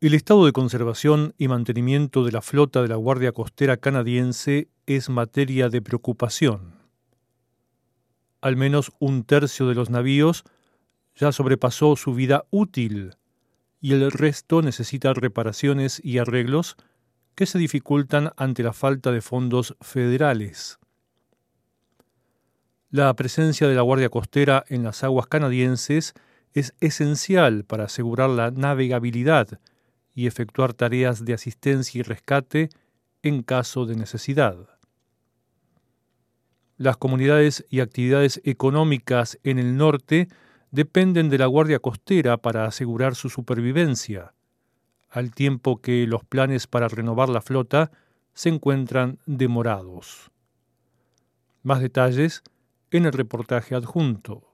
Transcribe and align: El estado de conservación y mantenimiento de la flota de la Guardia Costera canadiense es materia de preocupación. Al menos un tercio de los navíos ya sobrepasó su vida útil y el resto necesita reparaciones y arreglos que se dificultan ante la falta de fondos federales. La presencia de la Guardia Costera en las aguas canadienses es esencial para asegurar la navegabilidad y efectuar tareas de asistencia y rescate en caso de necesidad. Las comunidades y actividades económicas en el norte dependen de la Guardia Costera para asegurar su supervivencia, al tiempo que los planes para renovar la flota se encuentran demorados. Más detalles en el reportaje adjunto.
El 0.00 0.14
estado 0.14 0.46
de 0.46 0.52
conservación 0.52 1.34
y 1.38 1.48
mantenimiento 1.48 2.22
de 2.22 2.30
la 2.30 2.40
flota 2.40 2.82
de 2.82 2.86
la 2.86 2.94
Guardia 2.94 3.32
Costera 3.32 3.78
canadiense 3.78 4.68
es 4.86 5.08
materia 5.08 5.70
de 5.70 5.82
preocupación. 5.82 6.76
Al 8.40 8.54
menos 8.54 8.92
un 9.00 9.24
tercio 9.24 9.66
de 9.66 9.74
los 9.74 9.90
navíos 9.90 10.44
ya 11.16 11.32
sobrepasó 11.32 11.96
su 11.96 12.14
vida 12.14 12.44
útil 12.50 13.16
y 13.80 13.92
el 13.92 14.12
resto 14.12 14.62
necesita 14.62 15.14
reparaciones 15.14 16.00
y 16.04 16.18
arreglos 16.18 16.76
que 17.34 17.46
se 17.46 17.58
dificultan 17.58 18.30
ante 18.36 18.62
la 18.62 18.72
falta 18.72 19.10
de 19.10 19.20
fondos 19.20 19.76
federales. 19.80 20.78
La 22.90 23.12
presencia 23.14 23.66
de 23.66 23.74
la 23.74 23.82
Guardia 23.82 24.10
Costera 24.10 24.64
en 24.68 24.84
las 24.84 25.02
aguas 25.02 25.26
canadienses 25.26 26.14
es 26.52 26.76
esencial 26.78 27.64
para 27.64 27.86
asegurar 27.86 28.30
la 28.30 28.52
navegabilidad 28.52 29.58
y 30.18 30.26
efectuar 30.26 30.74
tareas 30.74 31.24
de 31.24 31.32
asistencia 31.32 32.00
y 32.00 32.02
rescate 32.02 32.70
en 33.22 33.44
caso 33.44 33.86
de 33.86 33.94
necesidad. 33.94 34.56
Las 36.76 36.96
comunidades 36.96 37.64
y 37.70 37.78
actividades 37.78 38.40
económicas 38.42 39.38
en 39.44 39.60
el 39.60 39.76
norte 39.76 40.26
dependen 40.72 41.28
de 41.28 41.38
la 41.38 41.46
Guardia 41.46 41.78
Costera 41.78 42.36
para 42.36 42.64
asegurar 42.64 43.14
su 43.14 43.30
supervivencia, 43.30 44.34
al 45.08 45.30
tiempo 45.30 45.80
que 45.80 46.04
los 46.08 46.24
planes 46.24 46.66
para 46.66 46.88
renovar 46.88 47.28
la 47.28 47.40
flota 47.40 47.92
se 48.34 48.48
encuentran 48.48 49.20
demorados. 49.24 50.32
Más 51.62 51.80
detalles 51.80 52.42
en 52.90 53.06
el 53.06 53.12
reportaje 53.12 53.76
adjunto. 53.76 54.47